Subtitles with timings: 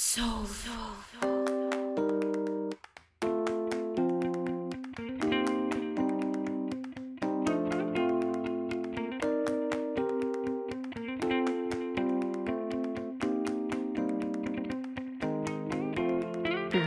[0.00, 0.46] Soul.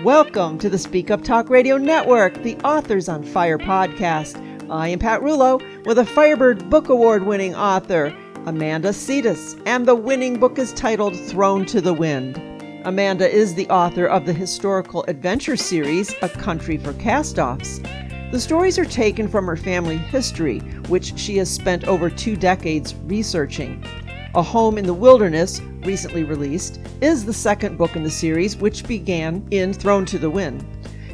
[0.06, 4.42] Welcome to the Speak Up Talk Radio Network, the Authors on Fire podcast.
[4.72, 8.16] I am Pat Rullo with a Firebird Book Award winning author,
[8.46, 12.51] Amanda Cetas, and the winning book is titled Thrown to the Wind.
[12.84, 17.80] Amanda is the author of the historical adventure series, A Country for Castoffs.
[18.32, 22.96] The stories are taken from her family history, which she has spent over two decades
[23.06, 23.86] researching.
[24.34, 28.88] A Home in the Wilderness, recently released, is the second book in the series, which
[28.88, 30.66] began in Thrown to the Wind.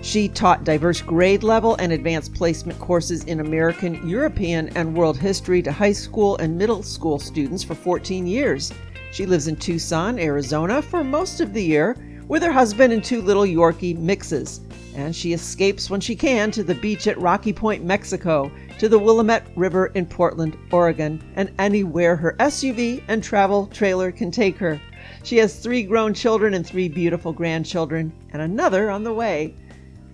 [0.02, 5.62] She taught diverse grade level and advanced placement courses in American, European, and world history
[5.64, 8.72] to high school and middle school students for 14 years.
[9.12, 11.96] She lives in Tucson, Arizona for most of the year
[12.28, 14.62] with her husband and two little Yorkie mixes.
[14.96, 19.00] And she escapes when she can to the beach at Rocky Point, Mexico, to the
[19.00, 24.80] Willamette River in Portland, Oregon, and anywhere her SUV and travel trailer can take her.
[25.24, 29.54] She has three grown children and three beautiful grandchildren, and another on the way.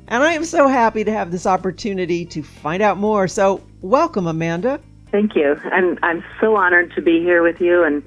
[0.07, 3.28] And I am so happy to have this opportunity to find out more.
[3.28, 4.80] So, welcome, Amanda.
[5.11, 5.55] Thank you.
[5.72, 8.03] I'm I'm so honored to be here with you and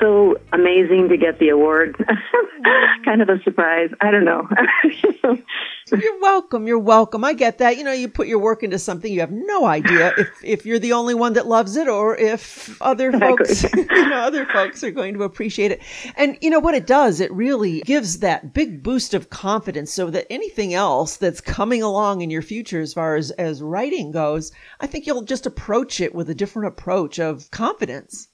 [0.00, 1.96] so amazing to get the award.
[3.04, 3.90] kind of a surprise.
[4.00, 4.48] I don't know.
[5.92, 6.66] you're welcome.
[6.66, 7.24] You're welcome.
[7.24, 7.76] I get that.
[7.76, 10.78] You know, you put your work into something, you have no idea if, if you're
[10.78, 14.90] the only one that loves it or if other folks, you know, other folks are
[14.90, 15.80] going to appreciate it.
[16.16, 17.20] And you know what it does?
[17.20, 22.20] It really gives that big boost of confidence so that anything else that's coming along
[22.20, 26.14] in your future as far as, as writing goes, I think you'll just approach it
[26.14, 28.28] with a different approach of confidence.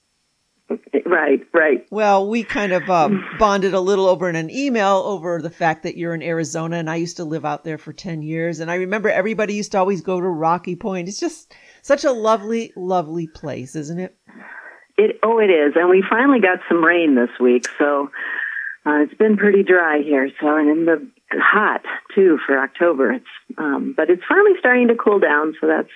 [1.05, 1.85] Right, right.
[1.91, 5.83] Well, we kind of uh, bonded a little over in an email over the fact
[5.83, 8.59] that you're in Arizona, and I used to live out there for 10 years.
[8.59, 11.07] And I remember everybody used to always go to Rocky Point.
[11.07, 14.17] It's just such a lovely, lovely place, isn't it?
[14.97, 15.73] It Oh, it is.
[15.75, 18.09] And we finally got some rain this week, so
[18.85, 20.29] uh, it's been pretty dry here.
[20.41, 21.81] So, and in the hot
[22.15, 23.13] too for October.
[23.13, 23.25] It's,
[23.57, 25.89] um, but it's finally starting to cool down, so that's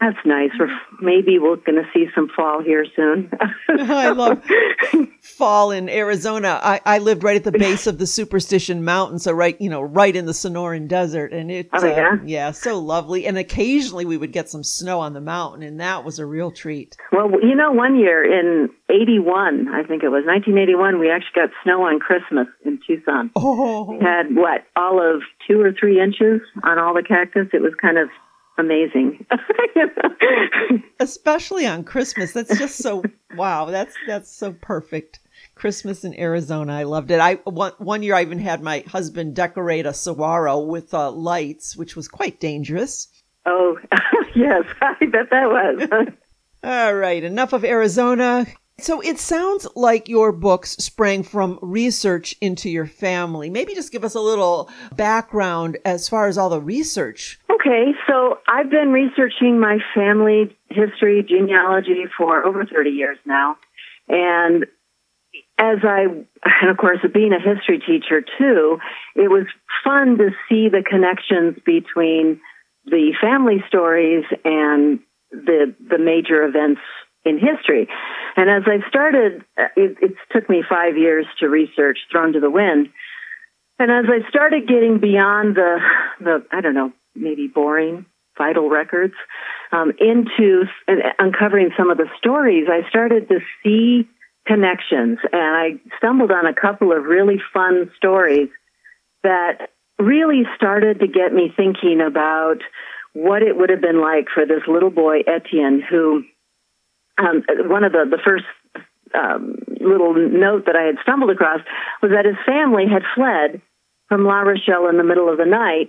[0.00, 0.50] that's nice.
[0.60, 0.68] Or
[1.00, 3.30] maybe we're going to see some fall here soon.
[3.68, 4.44] I love
[5.22, 6.60] fall in Arizona.
[6.62, 9.80] I, I lived right at the base of the Superstition Mountain, so right, you know,
[9.80, 12.10] right in the Sonoran Desert, and it, oh, yeah?
[12.12, 13.26] Uh, yeah, so lovely.
[13.26, 16.50] And occasionally we would get some snow on the mountain, and that was a real
[16.50, 16.96] treat.
[17.10, 21.50] Well, you know, one year in '81, I think it was 1981, we actually got
[21.64, 23.30] snow on Christmas in Tucson.
[23.34, 27.48] Oh, we had what all of two or three inches on all the cactus.
[27.54, 28.08] It was kind of
[28.58, 29.26] amazing.
[31.00, 32.32] Especially on Christmas.
[32.32, 33.02] That's just so
[33.34, 33.66] wow.
[33.66, 35.20] That's that's so perfect.
[35.54, 36.74] Christmas in Arizona.
[36.74, 37.20] I loved it.
[37.20, 41.76] I one, one year I even had my husband decorate a saguaro with uh, lights,
[41.76, 43.08] which was quite dangerous.
[43.46, 43.78] Oh,
[44.34, 46.08] yes, I bet that was.
[46.62, 48.46] All right, enough of Arizona.
[48.78, 53.48] So it sounds like your books sprang from research into your family.
[53.48, 57.40] Maybe just give us a little background as far as all the research.
[57.50, 63.56] Okay, so I've been researching my family history, genealogy for over 30 years now.
[64.08, 64.66] And
[65.58, 66.02] as I,
[66.44, 68.78] and of course, being a history teacher too,
[69.14, 69.46] it was
[69.84, 72.40] fun to see the connections between
[72.84, 75.00] the family stories and
[75.30, 76.80] the the major events
[77.26, 77.88] in history.
[78.36, 82.40] And as I started, uh, it, it took me five years to research Thrown to
[82.40, 82.88] the Wind.
[83.78, 85.78] And as I started getting beyond the,
[86.20, 88.06] the I don't know, maybe boring
[88.38, 89.14] vital records,
[89.72, 90.64] um, into
[91.18, 94.08] uncovering some of the stories, I started to see
[94.46, 95.18] connections.
[95.32, 98.48] And I stumbled on a couple of really fun stories
[99.22, 102.58] that really started to get me thinking about
[103.14, 106.22] what it would have been like for this little boy, Etienne, who
[107.18, 108.44] um, one of the, the first
[109.14, 111.60] um, little note that I had stumbled across
[112.02, 113.60] was that his family had fled
[114.08, 115.88] from La Rochelle in the middle of the night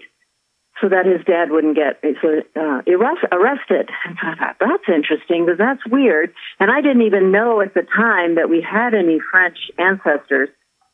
[0.82, 3.90] so that his dad wouldn't get uh, arrested.
[4.06, 6.34] And I thought, that's interesting because that's weird.
[6.60, 10.50] And I didn't even know at the time that we had any French ancestors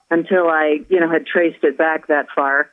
[0.09, 2.69] until I, you know, had traced it back that far.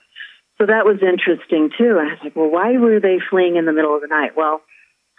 [0.59, 1.99] So that was interesting too.
[1.99, 4.37] And I was like, well, why were they fleeing in the middle of the night?
[4.37, 4.61] Well,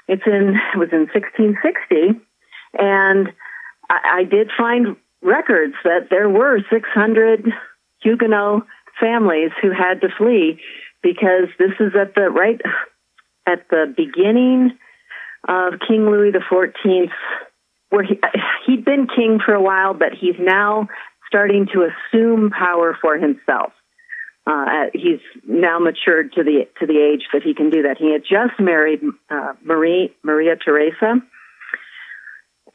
[0.07, 2.21] it's in, it was in 1660
[2.77, 3.29] and
[3.89, 7.45] I, I did find records that there were 600
[8.01, 8.65] Huguenot
[8.99, 10.59] families who had to flee
[11.03, 12.61] because this is at the right
[13.47, 14.77] at the beginning
[15.47, 17.09] of King Louis XIV,
[17.89, 18.19] where he
[18.65, 20.87] he'd been king for a while, but he's now
[21.27, 23.71] starting to assume power for himself.
[24.45, 27.97] Uh, he's now matured to the to the age that he can do that.
[27.97, 31.21] He had just married uh, Marie Maria Theresa,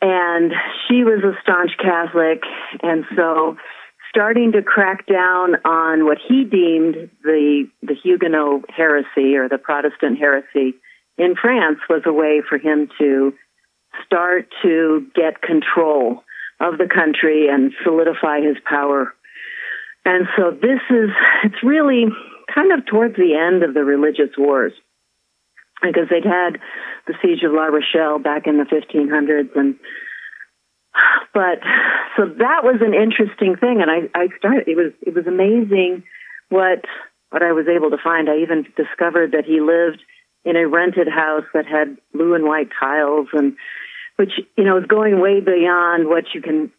[0.07, 0.53] and
[0.87, 2.43] she was a staunch Catholic,
[2.83, 3.57] and so
[4.09, 10.19] starting to crack down on what he deemed the the Huguenot heresy or the Protestant
[10.19, 10.75] heresy
[11.19, 13.35] in France was a way for him to
[14.05, 16.23] start to get control
[16.61, 19.13] of the country and solidify his power.
[20.05, 21.11] And so this is
[21.43, 22.07] it's really
[22.55, 24.73] kind of towards the end of the religious wars
[25.83, 26.59] because they'd had
[27.07, 29.77] the siege of La Rochelle back in the 1500s and
[31.35, 31.61] but
[32.17, 36.05] so that was an interesting thing and I I started it was it was amazing
[36.49, 36.85] what
[37.31, 38.29] what I was able to find.
[38.29, 40.03] I even discovered that he lived
[40.45, 43.57] in a rented house that had blue and white tiles and
[44.17, 46.73] which you know is going way beyond what you can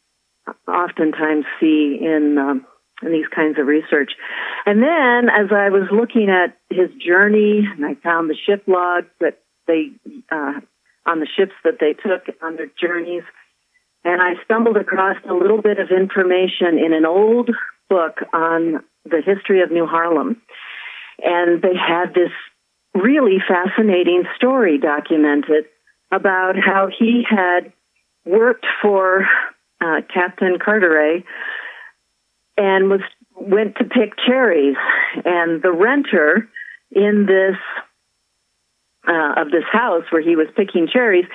[0.68, 2.66] oftentimes see in um,
[3.02, 4.12] in these kinds of research.
[4.66, 9.08] And then as I was looking at his journey and I found the ship logs
[9.20, 9.92] that they
[10.32, 10.60] uh,
[11.06, 13.24] on the ships that they took on their journeys
[14.08, 17.50] and I stumbled across a little bit of information in an old
[17.90, 20.42] book on the history of New Harlem.
[21.22, 22.32] And they had this
[22.94, 25.66] really fascinating story documented
[26.10, 27.74] about how he had
[28.26, 29.26] worked for
[29.82, 31.26] uh, Captain Carteret
[32.58, 33.02] and was
[33.36, 34.76] went to pick cherries,
[35.24, 36.50] and the renter
[36.92, 37.58] in this
[39.08, 41.26] uh, of this house where he was picking cherries,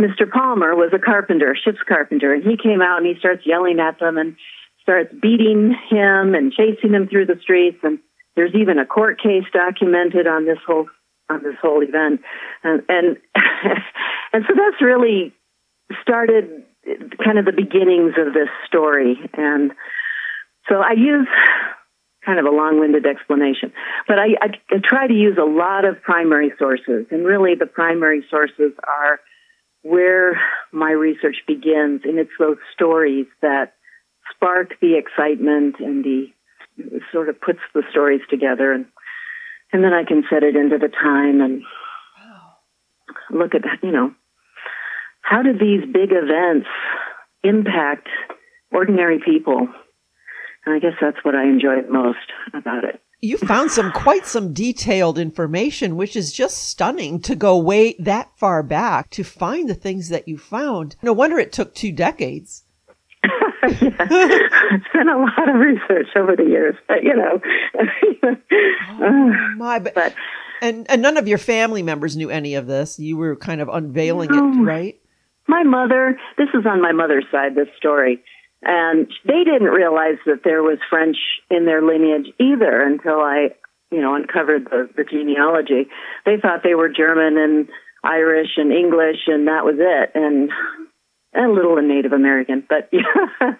[0.00, 0.28] Mr.
[0.30, 4.00] Palmer was a carpenter, ship's carpenter, and he came out and he starts yelling at
[4.00, 4.36] them and
[4.82, 8.00] starts beating him and chasing him through the streets and
[8.36, 10.86] there's even a court case documented on this whole
[11.28, 12.20] on this whole event,
[12.64, 13.16] and and,
[14.32, 15.34] and so that's really
[16.02, 16.64] started
[17.22, 19.18] kind of the beginnings of this story.
[19.34, 19.72] And
[20.68, 21.28] so I use
[22.24, 23.72] kind of a long-winded explanation,
[24.06, 27.66] but I, I, I try to use a lot of primary sources, and really the
[27.66, 29.20] primary sources are
[29.82, 30.38] where
[30.72, 33.72] my research begins, and it's those stories that
[34.34, 36.26] spark the excitement and the
[37.12, 38.86] sort of puts the stories together and
[39.72, 41.62] and then I can set it into the time and
[43.30, 44.14] look at you know
[45.20, 46.68] how did these big events
[47.42, 48.08] impact
[48.72, 49.68] ordinary people
[50.64, 52.18] and I guess that's what I enjoy most
[52.52, 53.00] about it.
[53.20, 58.30] You found some quite some detailed information, which is just stunning to go way that
[58.36, 60.96] far back to find the things that you found.
[61.02, 62.64] No wonder it took two decades.
[63.62, 67.40] it's been a lot of research over the years, but you know.
[69.02, 70.14] oh, my, but, but,
[70.62, 72.98] and and none of your family members knew any of this.
[72.98, 75.00] You were kind of unveiling no, it, right?
[75.46, 76.18] My mother.
[76.38, 77.54] This is on my mother's side.
[77.54, 78.22] This story,
[78.62, 81.16] and they didn't realize that there was French
[81.50, 83.48] in their lineage either until I,
[83.90, 85.88] you know, uncovered the, the genealogy.
[86.26, 87.68] They thought they were German and
[88.04, 90.10] Irish and English, and that was it.
[90.14, 90.50] And
[91.34, 93.52] a little in Native American, but yeah,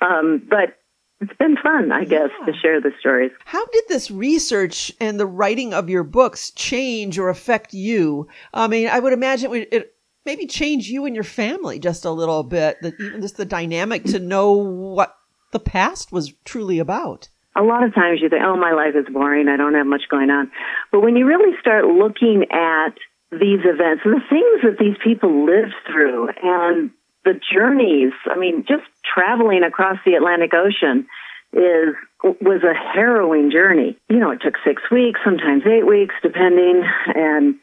[0.00, 0.78] um, but
[1.20, 2.46] it's been fun, I guess, yeah.
[2.46, 3.32] to share the stories.
[3.46, 8.28] How did this research and the writing of your books change or affect you?
[8.52, 9.95] I mean, I would imagine it, it
[10.26, 12.76] maybe change you and your family just a little bit.
[13.00, 15.16] Even just the dynamic to know what
[15.52, 17.28] the past was truly about.
[17.54, 19.48] A lot of times you think, "Oh, my life is boring.
[19.48, 20.50] I don't have much going on,"
[20.92, 22.98] but when you really start looking at
[23.32, 26.90] these events and the things that these people lived through and
[27.24, 31.06] the journeys, I mean, just traveling across the Atlantic Ocean
[31.52, 31.94] is
[32.40, 33.96] was a harrowing journey.
[34.08, 36.84] You know, it took 6 weeks, sometimes 8 weeks depending
[37.14, 37.54] and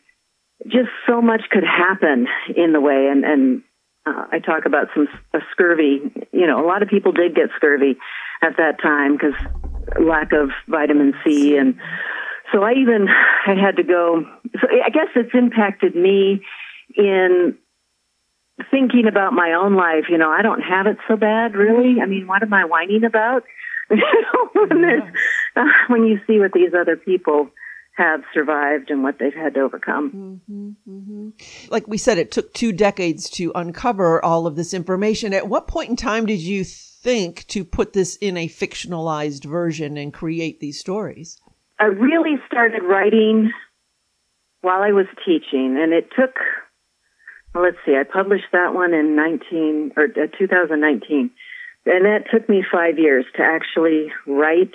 [0.67, 3.63] just so much could happen in the way and and
[4.05, 6.01] uh, I talk about some a scurvy.
[6.31, 7.95] You know, a lot of people did get scurvy
[8.41, 9.33] at that time because
[9.99, 11.75] lack of vitamin C, and
[12.51, 14.25] so I even I had to go.
[14.59, 16.41] So I guess it's impacted me
[16.95, 17.57] in
[18.69, 22.01] thinking about my own life, you know, I don't have it so bad, really.
[22.01, 23.43] I mean, what am I whining about?
[23.87, 25.01] when,
[25.55, 27.49] uh, when you see what these other people
[27.95, 30.41] have survived and what they've had to overcome.
[30.49, 31.71] Mm-hmm, mm-hmm.
[31.71, 35.33] Like we said, it took two decades to uncover all of this information.
[35.33, 39.97] At what point in time did you think to put this in a fictionalized version
[39.97, 41.39] and create these stories?
[41.79, 43.51] I really started writing
[44.61, 46.35] while I was teaching, and it took
[47.53, 51.29] well, let's see, I published that one in 19 or uh, 2019.
[51.85, 54.73] And that took me five years to actually write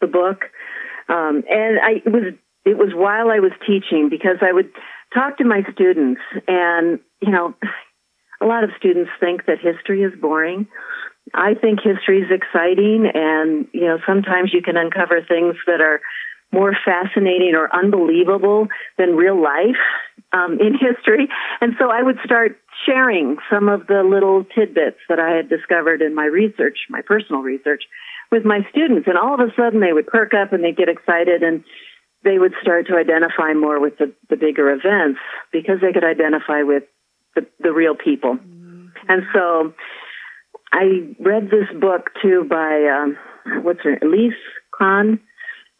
[0.00, 0.44] the book.
[1.08, 4.70] Um, and I was it was while I was teaching because I would
[5.14, 7.54] talk to my students, and you know,
[8.40, 10.66] a lot of students think that history is boring,
[11.34, 16.00] I think history is exciting, and you know sometimes you can uncover things that are
[16.52, 18.66] more fascinating or unbelievable
[18.98, 19.78] than real life
[20.32, 21.28] um, in history.
[21.60, 26.02] And so I would start sharing some of the little tidbits that I had discovered
[26.02, 27.84] in my research, my personal research,
[28.32, 29.06] with my students.
[29.06, 31.62] And all of a sudden they would perk up and they'd get excited and
[32.24, 35.20] they would start to identify more with the, the bigger events
[35.52, 36.84] because they could identify with
[37.34, 38.36] the, the real people.
[38.36, 38.86] Mm-hmm.
[39.08, 39.72] And so
[40.72, 43.16] I read this book too by, um,
[43.62, 44.36] what's her, Lisa
[44.70, 45.20] Cron,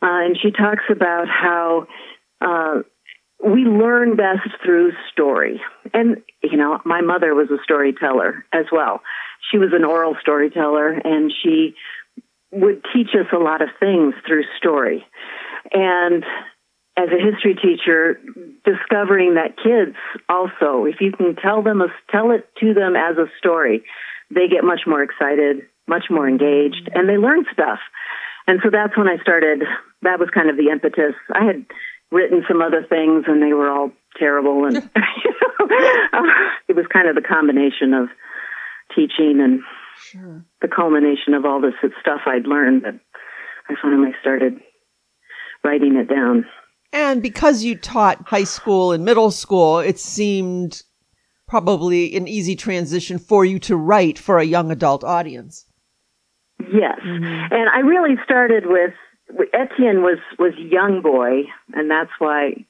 [0.02, 1.86] uh, and she talks about how,
[2.40, 2.82] uh,
[3.42, 5.62] we learn best through story.
[5.94, 9.00] And, you know, my mother was a storyteller as well.
[9.50, 11.74] She was an oral storyteller and she
[12.52, 15.04] would teach us a lot of things through story.
[15.72, 16.24] And
[16.96, 18.20] as a history teacher,
[18.64, 19.96] discovering that kids
[20.28, 23.84] also, if you can tell them, a, tell it to them as a story,
[24.30, 27.78] they get much more excited, much more engaged, and they learn stuff.
[28.46, 29.62] And so that's when I started,
[30.02, 31.14] that was kind of the impetus.
[31.32, 31.66] I had
[32.10, 34.80] written some other things and they were all terrible and you
[35.58, 35.66] know,
[36.68, 38.08] it was kind of the combination of
[38.94, 39.60] teaching and
[39.96, 40.44] sure.
[40.60, 42.98] the culmination of all this stuff I'd learned that
[43.68, 44.60] I finally started
[45.64, 46.46] writing it down.
[46.92, 50.82] And because you taught high school and middle school, it seemed
[51.46, 55.66] probably an easy transition for you to write for a young adult audience.
[56.60, 56.98] Yes.
[57.04, 57.54] Mm-hmm.
[57.54, 58.92] And I really started with
[59.52, 62.64] Etienne was was young boy and that's why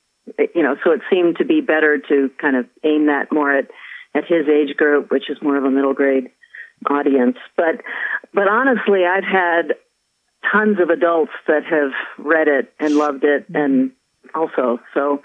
[0.55, 3.69] you know so it seemed to be better to kind of aim that more at
[4.15, 6.31] at his age group which is more of a middle grade
[6.91, 7.81] audience but
[8.35, 9.75] but honestly I've had
[10.51, 13.93] tons of adults that have read it and loved it and
[14.35, 14.79] also.
[14.95, 15.23] So,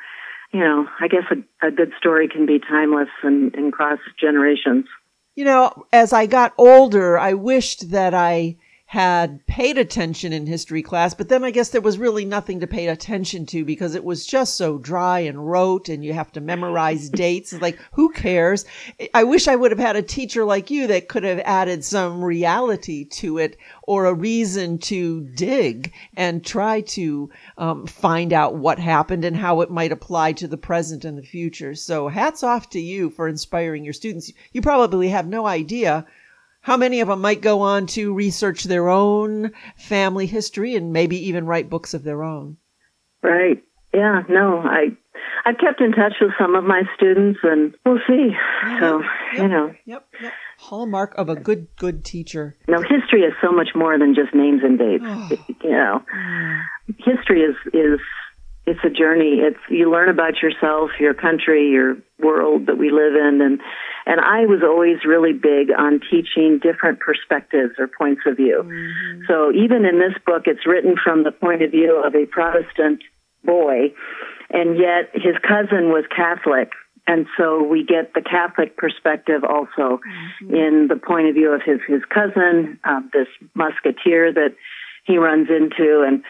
[0.52, 4.86] you know, I guess a, a good story can be timeless and, and cross generations.
[5.36, 8.58] You know, as I got older, I wished that I
[8.96, 12.66] had paid attention in history class, but then I guess there was really nothing to
[12.66, 16.40] pay attention to because it was just so dry and rote and you have to
[16.40, 17.52] memorize dates.
[17.52, 18.64] It's like, who cares?
[19.14, 22.24] I wish I would have had a teacher like you that could have added some
[22.24, 28.80] reality to it or a reason to dig and try to um, find out what
[28.80, 31.75] happened and how it might apply to the present and the future.
[31.75, 34.32] So hats off to you for inspiring your students.
[34.54, 36.06] You probably have no idea
[36.66, 41.28] how many of them might go on to research their own family history and maybe
[41.28, 42.58] even write books of their own?
[43.22, 43.64] Right.
[43.94, 44.98] Yeah, no, I
[45.46, 48.32] I've kept in touch with some of my students and we'll see.
[48.66, 48.80] Yeah.
[48.80, 49.42] So, yep.
[49.44, 49.76] you know.
[49.86, 50.34] Yep, yep.
[50.58, 52.56] Hallmark of a good good teacher.
[52.68, 55.04] No, history is so much more than just names and dates.
[55.06, 55.30] Oh.
[55.64, 56.02] you know.
[56.98, 58.00] History is is
[58.66, 59.42] it's a journey.
[59.44, 63.62] It's you learn about yourself, your country, your world that we live in and
[64.06, 68.62] and I was always really big on teaching different perspectives or points of view.
[68.64, 69.22] Mm-hmm.
[69.28, 73.02] So even in this book, it's written from the point of view of a Protestant
[73.44, 73.94] boy,
[74.52, 76.72] and yet his cousin was Catholic.
[77.08, 80.54] And so we get the Catholic perspective also mm-hmm.
[80.54, 84.56] in the point of view of his, his cousin, uh, this musketeer that
[85.06, 86.04] he runs into.
[86.06, 86.24] And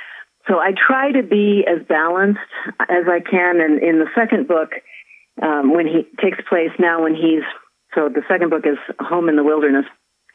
[0.48, 2.39] so I try to be as balanced
[2.79, 3.62] as I can.
[3.62, 4.72] And in the second book,
[5.41, 7.44] um, when he takes place now when he's
[7.95, 9.85] so the second book is Home in the Wilderness.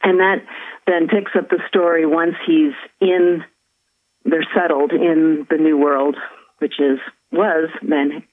[0.03, 0.43] And that
[0.87, 3.43] then picks up the story once he's in,
[4.25, 6.15] they're settled in the new world,
[6.57, 6.99] which is,
[7.31, 8.23] was then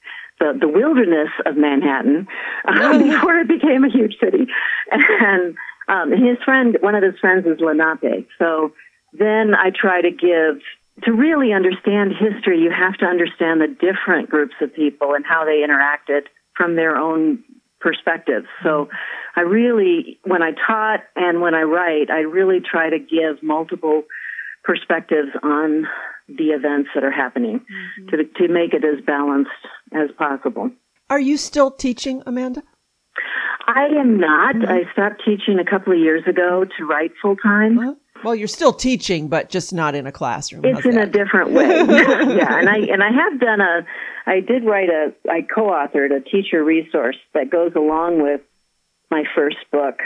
[0.40, 2.26] the, the wilderness of Manhattan
[2.66, 4.46] um, before it became a huge city.
[4.90, 5.56] And
[5.88, 8.28] um, his friend, one of his friends is Lenape.
[8.38, 8.72] So
[9.12, 10.62] then I try to give,
[11.04, 15.44] to really understand history, you have to understand the different groups of people and how
[15.44, 16.22] they interacted
[16.54, 17.42] from their own
[17.80, 18.46] perspectives.
[18.62, 18.88] So
[19.36, 24.02] I really, when I taught and when I write, I really try to give multiple
[24.64, 25.86] perspectives on
[26.28, 28.08] the events that are happening mm-hmm.
[28.08, 29.50] to, to make it as balanced
[29.92, 30.70] as possible.
[31.10, 32.62] Are you still teaching, Amanda?
[33.66, 34.56] I am not.
[34.56, 34.70] Mm-hmm.
[34.70, 37.78] I stopped teaching a couple of years ago to write full time.
[37.78, 37.94] Uh-huh.
[38.24, 40.64] Well, you're still teaching, but just not in a classroom.
[40.64, 41.08] It's in that?
[41.08, 41.68] a different way.
[41.68, 43.86] yeah, and I and I have done a.
[44.26, 45.14] I did write a.
[45.30, 48.40] I co-authored a teacher resource that goes along with
[49.10, 49.96] my first book,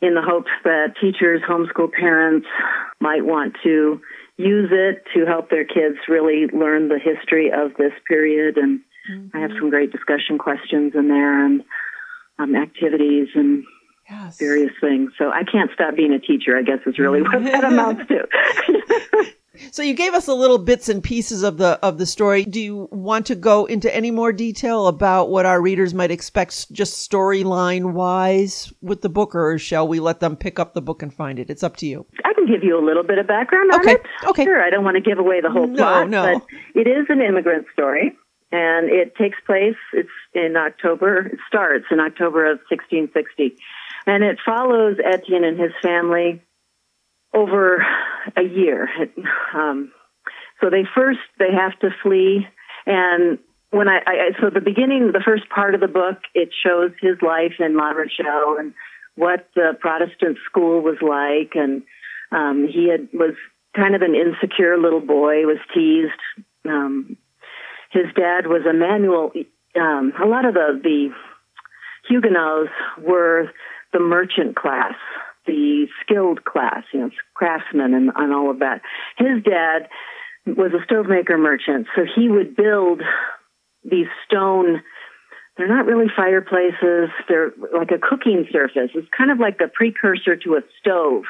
[0.00, 2.46] in the hopes that teachers, homeschool parents
[3.00, 4.00] might want to
[4.36, 8.56] use it to help their kids really learn the history of this period.
[8.56, 9.36] And mm-hmm.
[9.36, 9.60] I have mm-hmm.
[9.60, 11.62] some great discussion questions in there and
[12.38, 13.64] um, activities and
[14.10, 14.38] yes.
[14.38, 15.12] various things.
[15.18, 18.26] So I can't stop being a teacher, I guess is really what that amounts to.
[19.70, 22.44] So you gave us a little bits and pieces of the of the story.
[22.44, 26.72] Do you want to go into any more detail about what our readers might expect
[26.72, 31.02] just storyline wise with the book or shall we let them pick up the book
[31.02, 31.50] and find it?
[31.50, 32.06] It's up to you.
[32.24, 33.92] I can give you a little bit of background on Okay.
[33.92, 34.02] it.
[34.26, 34.44] Okay.
[34.44, 36.22] Sure, I don't want to give away the whole No, plot, no.
[36.40, 38.16] but it is an immigrant story
[38.52, 43.56] and it takes place it's in October, it starts in October of 1660.
[44.06, 46.42] And it follows Etienne and his family
[47.34, 47.84] over
[48.36, 48.88] a year.
[49.54, 49.92] Um,
[50.60, 52.46] so they first they have to flee,
[52.86, 53.38] and
[53.70, 57.16] when I, I so the beginning, the first part of the book, it shows his
[57.22, 58.74] life in La Rochelle and
[59.16, 61.82] what the Protestant school was like, and
[62.30, 63.34] um, he had was
[63.74, 66.46] kind of an insecure little boy, was teased.
[66.66, 67.16] Um,
[67.90, 69.32] his dad was a manual.
[69.74, 71.08] Um, a lot of the the
[72.08, 73.50] Huguenots were
[73.92, 74.94] the merchant class,
[75.46, 78.80] the skilled class, you know, craftsmen and, and all of that.
[79.16, 79.88] His dad
[80.46, 83.02] was a stove maker merchant, so he would build
[83.84, 84.82] these stone.
[85.56, 87.10] They're not really fireplaces.
[87.28, 88.90] They're like a cooking surface.
[88.94, 91.24] It's kind of like a precursor to a stove.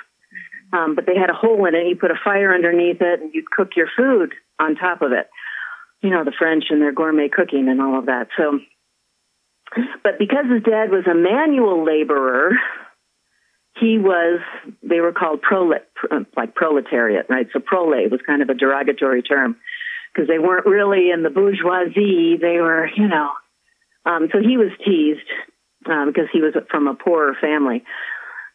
[0.73, 1.87] Um, but they had a hole in it.
[1.87, 5.29] You put a fire underneath it, and you'd cook your food on top of it.
[6.03, 8.29] You know the French and their gourmet cooking and all of that.
[8.37, 8.59] So,
[10.03, 12.53] but because his dad was a manual laborer,
[13.81, 14.41] he was.
[14.83, 15.87] They were called prolet,
[16.37, 17.47] like proletariat, right?
[17.53, 19.57] So prole was kind of a derogatory term
[20.13, 22.37] because they weren't really in the bourgeoisie.
[22.41, 23.31] They were, you know.
[24.05, 25.29] Um, so he was teased
[25.87, 27.85] um, because he was from a poorer family.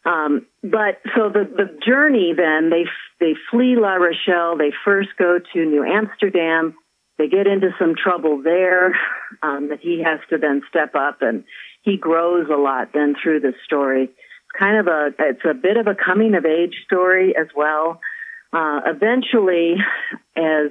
[0.04, 2.84] Um, but so the the journey then they
[3.20, 4.56] they flee La Rochelle.
[4.56, 6.74] They first go to New Amsterdam.
[7.18, 8.94] They get into some trouble there
[9.42, 11.44] um, that he has to then step up, and
[11.82, 14.10] he grows a lot then through this story.
[14.58, 18.00] Kind of a it's a bit of a coming of age story as well.
[18.52, 19.76] Uh, eventually,
[20.36, 20.70] as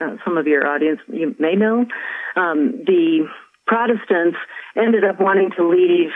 [0.00, 1.86] uh, some of your audience you may know,
[2.36, 3.26] um, the
[3.66, 4.38] Protestants
[4.76, 6.10] ended up wanting to leave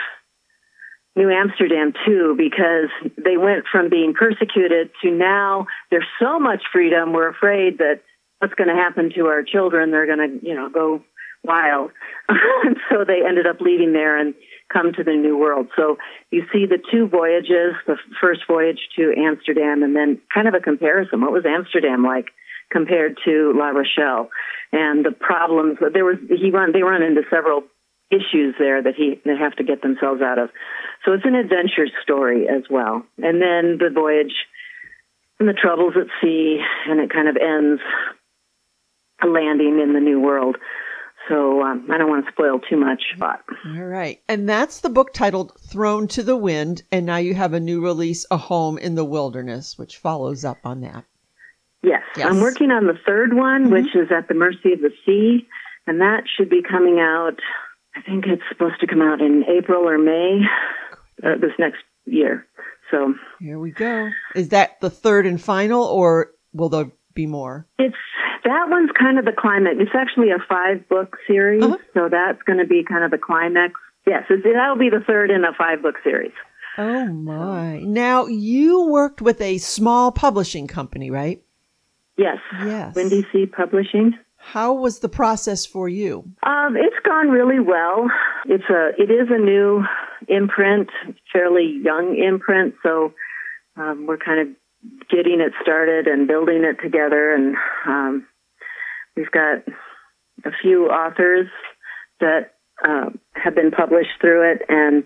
[1.16, 7.12] New Amsterdam too because they went from being persecuted to now there's so much freedom.
[7.12, 8.00] We're afraid that
[8.38, 9.90] what's going to happen to our children?
[9.90, 11.02] They're going to, you know, go
[11.44, 11.90] wild.
[12.28, 14.34] and so they ended up leaving there and
[14.72, 15.68] come to the New World.
[15.76, 15.98] So
[16.30, 20.60] you see the two voyages, the first voyage to Amsterdam and then kind of a
[20.60, 21.20] comparison.
[21.20, 22.26] What was Amsterdam like
[22.70, 24.30] compared to La Rochelle?
[24.72, 27.64] And the problems there was he run they run into several
[28.10, 30.50] issues there that he they have to get themselves out of.
[31.04, 33.04] So it's an adventure story as well.
[33.18, 34.34] And then the voyage
[35.38, 37.82] and the troubles at sea, and it kind of ends
[39.26, 40.56] landing in the new world.
[41.32, 44.20] So um, I don't want to spoil too much, but All right.
[44.28, 46.82] And that's the book titled Thrown to the Wind.
[46.92, 50.58] And now you have a new release, A Home in the Wilderness, which follows up
[50.64, 51.04] on that.
[51.82, 52.26] yes, Yes.
[52.28, 55.48] I'm working on the third one, which is at the mercy of the sea,
[55.86, 57.38] and that should be coming out.
[57.96, 60.40] I think it's supposed to come out in April or May
[61.24, 62.46] uh, this next year.
[62.90, 64.10] So Here we go.
[64.34, 67.66] Is that the third and final, or will there be more?
[67.78, 67.96] It's
[68.44, 69.76] that one's kind of the climax.
[69.78, 71.76] It's actually a five book series, Uh-huh.
[71.94, 73.74] so that's going to be kind of the climax.
[74.06, 76.32] Yes, it's, that'll be the third in a five book series.
[76.78, 77.80] Oh my.
[77.80, 81.42] Now, you worked with a small publishing company, right?
[82.16, 82.38] Yes.
[82.64, 82.94] Yes.
[82.94, 84.14] Windy Sea Publishing.
[84.36, 86.24] How was the process for you?
[86.42, 88.10] Um, it's gone really well.
[88.46, 89.84] It's a it is a new
[90.28, 90.88] imprint,
[91.32, 93.12] fairly young imprint, so
[93.76, 94.48] um, we're kind of
[95.08, 97.54] getting it started and building it together, and
[97.86, 98.26] um,
[99.16, 99.62] we've got
[100.44, 101.48] a few authors
[102.20, 105.04] that uh, have been published through it, and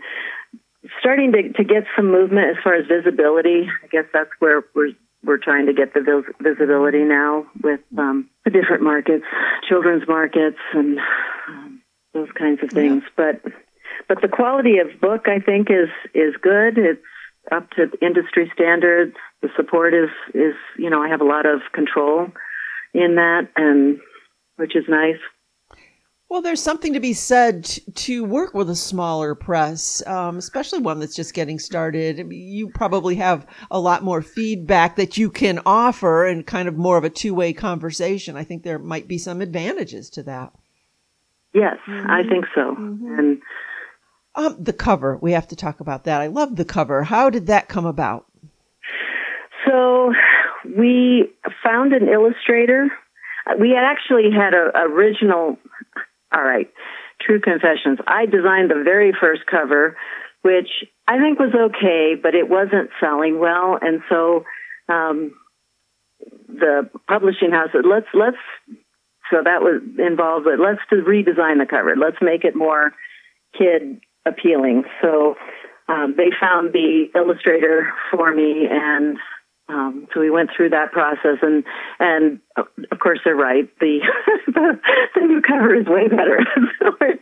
[1.01, 3.69] starting to, to get some movement as far as visibility.
[3.83, 4.93] I guess that's where we're
[5.25, 9.25] we're trying to get the vis- visibility now with um, the different markets,
[9.69, 10.99] children's markets, and
[11.49, 11.83] um,
[12.15, 13.03] those kinds of things.
[13.17, 13.43] But
[14.09, 16.79] but the quality of book, I think, is is good.
[16.79, 17.03] It's
[17.51, 19.17] up to industry standards.
[19.43, 22.29] The support is is you know I have a lot of control
[22.97, 23.99] in that, and
[24.57, 25.21] which is nice.
[26.29, 27.63] Well, there's something to be said
[27.95, 32.33] to work with a smaller press, um, especially one that's just getting started.
[32.33, 36.97] You probably have a lot more feedback that you can offer and kind of more
[36.99, 38.37] of a two way conversation.
[38.37, 40.53] I think there might be some advantages to that.
[41.55, 42.75] Yes, I think so.
[42.77, 43.41] And
[44.35, 46.21] Um, the cover, we have to talk about that.
[46.21, 47.05] I love the cover.
[47.05, 48.27] How did that come about?
[49.65, 50.13] So
[50.77, 51.31] we
[51.63, 52.89] found an illustrator.
[53.47, 55.59] Uh, We had actually had a original.
[56.33, 56.69] All right,
[57.21, 57.99] true confessions.
[58.07, 59.97] I designed the very first cover,
[60.43, 60.69] which
[61.07, 64.45] I think was okay, but it wasn't selling well, and so
[64.89, 65.33] um,
[66.49, 68.37] the publishing house said, let's let's.
[69.31, 71.95] So that was involved with let's redesign the cover.
[71.97, 72.93] Let's make it more
[73.59, 74.85] kid appealing.
[75.03, 75.35] So
[75.89, 79.19] um, they found the illustrator for me, and
[79.69, 81.39] um, so we went through that process.
[81.43, 81.65] And
[81.99, 83.69] and of course they're right.
[83.81, 84.01] The
[84.47, 84.81] the,
[85.15, 86.41] the new cover is way better.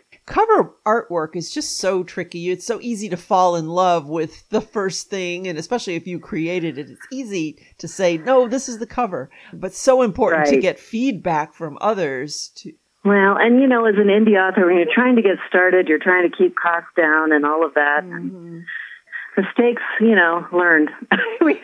[0.26, 2.50] cover artwork is just so tricky.
[2.50, 6.18] It's so easy to fall in love with the first thing, and especially if you
[6.18, 9.30] created it, it's easy to say, no, this is the cover.
[9.52, 10.54] But so important right.
[10.54, 12.50] to get feedback from others.
[12.57, 12.72] To...
[13.04, 15.98] Well, and you know, as an indie author, when you're trying to get started, you're
[15.98, 18.00] trying to keep costs down and all of that.
[18.04, 18.61] Mm-hmm.
[19.37, 20.90] Mistakes, you know, learned.
[21.40, 21.57] you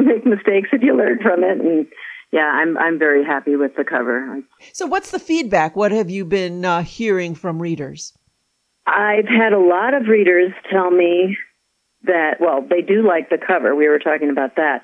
[0.04, 1.86] make mistakes and you learn from it, and
[2.32, 4.40] yeah, I'm I'm very happy with the cover.
[4.72, 5.76] So, what's the feedback?
[5.76, 8.12] What have you been uh, hearing from readers?
[8.86, 11.36] I've had a lot of readers tell me
[12.04, 13.74] that well, they do like the cover.
[13.74, 14.82] We were talking about that,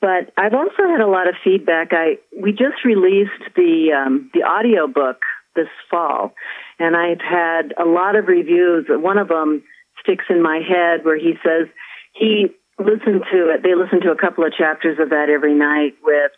[0.00, 1.88] but I've also had a lot of feedback.
[1.92, 5.18] I we just released the um, the audio book
[5.54, 6.34] this fall,
[6.78, 8.86] and I've had a lot of reviews.
[8.88, 9.64] One of them
[10.06, 11.66] sticks in my head where he says
[12.14, 13.62] he listened to it.
[13.62, 16.32] They listened to a couple of chapters of that every night with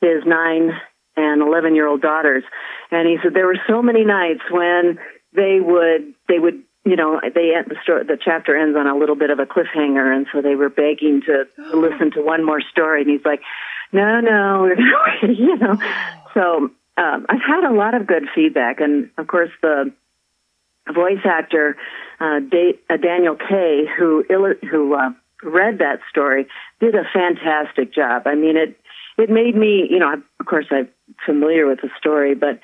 [0.00, 0.70] his nine
[1.16, 2.44] and 11 year old daughters.
[2.90, 4.98] And he said there were so many nights when
[5.34, 8.96] they would, they would, you know, they end the story, the chapter ends on a
[8.96, 12.44] little bit of a cliffhanger, and so they were begging to, to listen to one
[12.44, 13.02] more story.
[13.02, 13.40] And he's like,
[13.92, 14.68] "No, no,
[15.22, 15.76] you know."
[16.32, 19.92] So um, I've had a lot of good feedback, and of course the
[20.92, 21.76] voice actor
[22.20, 24.24] uh, da- uh, Daniel Kay, who
[24.70, 25.10] who uh,
[25.42, 26.46] read that story,
[26.80, 28.22] did a fantastic job.
[28.26, 28.78] I mean, it
[29.18, 30.88] it made me, you know, of course I'm
[31.24, 32.60] familiar with the story, but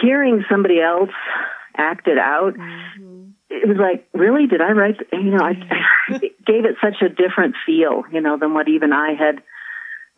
[0.00, 1.10] hearing somebody else
[1.76, 3.30] act it out, mm-hmm.
[3.50, 4.46] it was like, really?
[4.46, 4.96] Did I write?
[5.12, 5.52] You know, I,
[6.08, 9.42] I gave it such a different feel, you know, than what even I had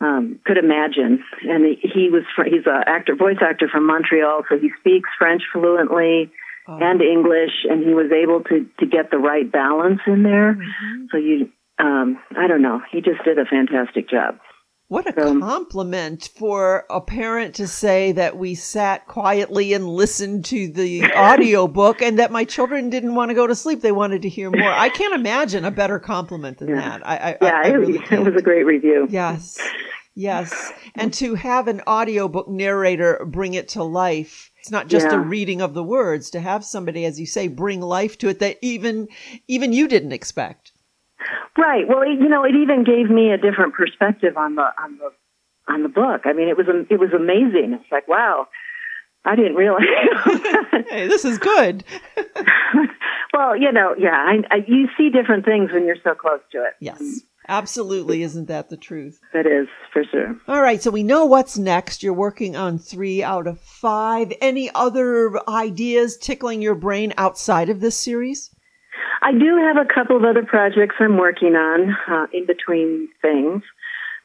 [0.00, 1.24] um, could imagine.
[1.42, 6.32] And he was he's a actor, voice actor from Montreal, so he speaks French fluently
[6.68, 6.78] oh.
[6.80, 10.54] and English, and he was able to to get the right balance in there.
[10.54, 11.04] Mm-hmm.
[11.10, 14.38] So you, um, I don't know, he just did a fantastic job.
[14.88, 20.44] What a um, compliment for a parent to say that we sat quietly and listened
[20.46, 23.80] to the audiobook and that my children didn't want to go to sleep.
[23.80, 24.70] They wanted to hear more.
[24.70, 26.76] I can't imagine a better compliment than yeah.
[26.76, 27.06] that.
[27.06, 29.06] I, I, yeah, I, it, really it was a great review.
[29.10, 29.58] Yes.
[30.14, 30.72] Yes.
[30.96, 34.52] And to have an audiobook narrator bring it to life.
[34.64, 35.16] It's not just yeah.
[35.16, 38.38] a reading of the words, to have somebody, as you say, bring life to it
[38.38, 39.08] that even
[39.46, 40.72] even you didn't expect.
[41.58, 41.86] Right.
[41.86, 45.10] Well, you know, it even gave me a different perspective on the on the
[45.68, 46.22] on the book.
[46.24, 47.78] I mean, it was it was amazing.
[47.78, 48.48] It's like, wow,
[49.26, 49.82] I didn't realize.
[50.88, 51.84] hey, this is good.
[53.34, 56.62] well, you know, yeah, I, I, you see different things when you're so close to
[56.62, 56.72] it.
[56.80, 57.20] Yes.
[57.48, 59.20] Absolutely, isn't that the truth?
[59.32, 60.36] That is, for sure.
[60.48, 62.02] All right, so we know what's next.
[62.02, 64.32] You're working on three out of five.
[64.40, 68.50] Any other ideas tickling your brain outside of this series?
[69.22, 73.62] I do have a couple of other projects I'm working on uh, in between things.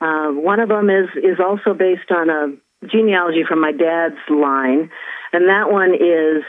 [0.02, 4.90] Uh, one of them is is also based on a genealogy from my dad's line,
[5.34, 6.44] and that one is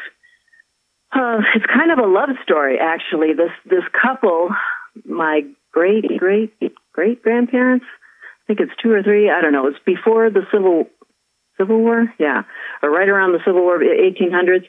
[1.12, 3.32] uh, it's kind of a love story actually.
[3.34, 4.50] This this couple,
[5.04, 6.52] my great great
[6.92, 9.30] great grandparents, I think it's two or three.
[9.30, 9.66] I don't know.
[9.66, 10.86] It's before the civil
[11.58, 12.42] Civil War, yeah,
[12.82, 14.64] or right around the Civil War, 1800s,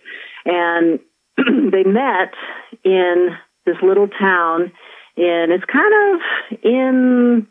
[0.45, 0.99] and
[1.71, 2.33] they met
[2.83, 3.29] in
[3.65, 4.71] this little town
[5.17, 7.47] and it's kind of in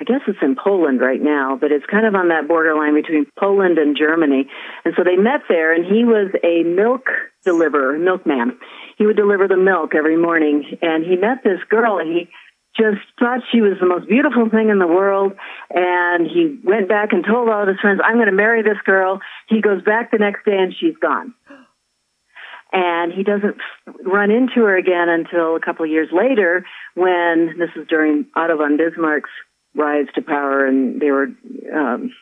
[0.00, 3.24] I guess it's in Poland right now, but it's kind of on that borderline between
[3.38, 4.48] Poland and Germany.
[4.84, 7.06] And so they met there and he was a milk
[7.44, 8.58] deliverer, milkman.
[8.98, 12.28] He would deliver the milk every morning and he met this girl and he
[12.76, 15.32] just thought she was the most beautiful thing in the world.
[15.70, 18.80] And he went back and told all of his friends, I'm going to marry this
[18.84, 19.20] girl.
[19.48, 21.34] He goes back the next day and she's gone
[22.72, 23.56] and he doesn't
[24.04, 28.56] run into her again until a couple of years later when this is during Otto
[28.56, 29.30] von Bismarck's
[29.74, 31.28] rise to power and they were
[31.74, 32.12] um,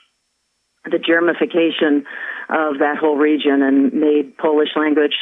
[0.85, 1.99] the Germification
[2.49, 5.15] of that whole region and made Polish language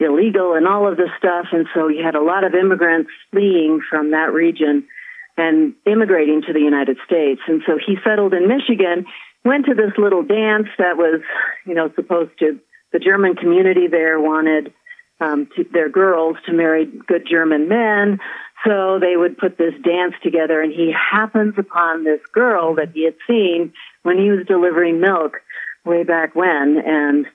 [0.00, 1.46] illegal and all of this stuff.
[1.52, 4.88] And so you had a lot of immigrants fleeing from that region
[5.36, 7.40] and immigrating to the United States.
[7.46, 9.06] And so he settled in Michigan,
[9.44, 11.20] went to this little dance that was,
[11.66, 12.58] you know, supposed to
[12.92, 14.72] the German community there wanted
[15.20, 18.18] um, to, their girls to marry good German men.
[18.66, 23.04] So they would put this dance together, and he happens upon this girl that he
[23.04, 25.38] had seen when he was delivering milk
[25.84, 26.76] way back when.
[26.84, 27.26] And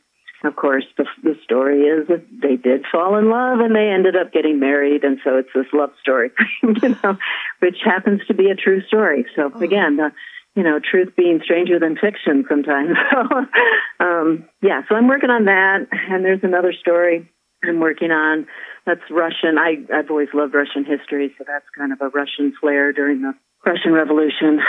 [0.48, 4.16] of course, the, the story is that they did fall in love and they ended
[4.16, 5.04] up getting married.
[5.04, 6.32] And so it's this love story,
[6.64, 7.18] you know,
[7.60, 9.26] which happens to be a true story.
[9.36, 9.62] So oh.
[9.62, 10.12] again, the,
[10.56, 12.98] you know, truth being stranger than fiction sometimes.
[13.12, 15.88] So, um, yeah, so I'm working on that.
[15.92, 17.30] And there's another story
[17.64, 18.46] I'm working on
[18.86, 19.58] that's Russian.
[19.58, 23.34] I, I've always loved Russian history, so that's kind of a Russian flair during the
[23.66, 24.60] Russian Revolution.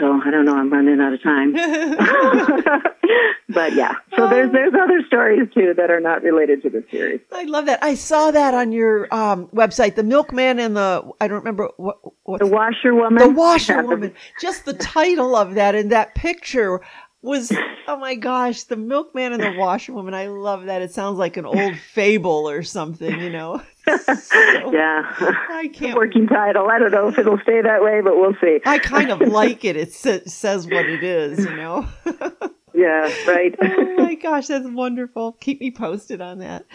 [0.00, 0.56] So I don't know.
[0.56, 1.52] I'm running out of time.
[3.48, 7.20] but yeah, so there's there's other stories too that are not related to the series.
[7.32, 7.82] I love that.
[7.82, 9.94] I saw that on your um, website.
[9.94, 11.98] The milkman and the I don't remember what
[12.38, 13.18] the washerwoman.
[13.18, 14.14] The washerwoman.
[14.40, 16.80] Just the title of that and that picture
[17.22, 17.52] was
[17.88, 20.14] oh my gosh, the milkman and the washerwoman.
[20.14, 20.82] I love that.
[20.82, 23.62] It sounds like an old fable or something, you know.
[23.88, 23.92] So,
[24.72, 25.02] yeah,
[25.50, 25.96] I can't.
[25.96, 26.68] Working title.
[26.68, 28.58] I don't know if it'll stay that way, but we'll see.
[28.66, 29.76] I kind of like it.
[29.76, 31.86] It says what it is, you know.
[32.74, 33.54] yeah, right.
[33.62, 35.32] oh my gosh, that's wonderful.
[35.40, 36.66] Keep me posted on that.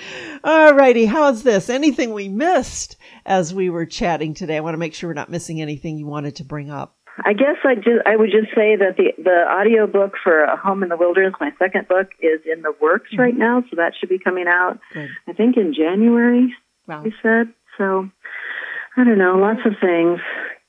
[0.44, 1.70] All righty, how's this?
[1.70, 4.58] Anything we missed as we were chatting today?
[4.58, 6.96] I want to make sure we're not missing anything you wanted to bring up.
[7.26, 10.56] I guess I just I would just say that the the audio book for A
[10.58, 13.22] Home in the Wilderness, my second book, is in the works mm-hmm.
[13.22, 14.80] right now, so that should be coming out.
[14.94, 15.10] Good.
[15.28, 16.54] I think in January.
[16.92, 17.04] Wow.
[17.06, 18.10] You said so.
[18.98, 20.20] I don't know, lots of things.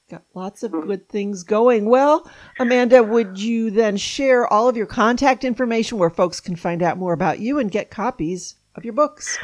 [0.08, 1.87] Got lots of good things going.
[1.87, 2.30] Well,
[2.61, 6.96] Amanda, would you then share all of your contact information where folks can find out
[6.96, 9.37] more about you and get copies of your books?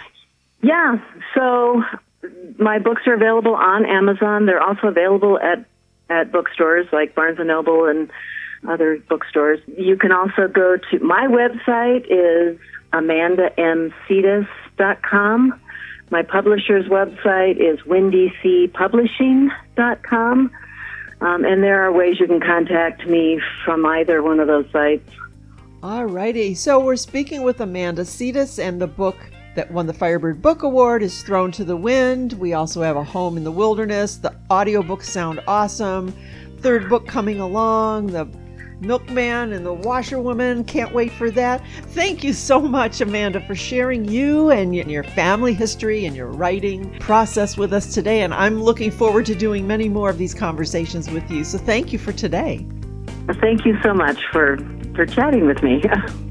[0.62, 0.98] Yeah.
[1.34, 1.82] So
[2.60, 4.46] my books are available on Amazon.
[4.46, 5.64] They're also available at
[6.08, 8.08] at bookstores like Barnes and Noble and
[8.68, 9.58] other bookstores.
[9.66, 12.56] You can also go to my website is
[12.92, 15.60] amandamcetas.com.
[16.10, 20.50] My publisher's website is windycpublishing.com.
[21.20, 25.10] Um, and there are ways you can contact me from either one of those sites.
[25.82, 26.54] All righty.
[26.54, 29.16] So we're speaking with Amanda Cetas, and the book
[29.54, 32.34] that won the Firebird Book Award is Thrown to the Wind.
[32.34, 34.16] We also have A Home in the Wilderness.
[34.16, 36.14] The audiobooks sound awesome.
[36.58, 38.28] Third book coming along, The
[38.80, 40.64] Milkman and the Washerwoman.
[40.64, 41.62] Can't wait for that.
[41.88, 46.90] Thank you so much, Amanda, for sharing you and your family history and your writing
[46.98, 48.22] process with us today.
[48.22, 51.44] And I'm looking forward to doing many more of these conversations with you.
[51.44, 52.66] So thank you for today.
[53.40, 54.56] Thank you so much for,
[54.94, 55.82] for chatting with me.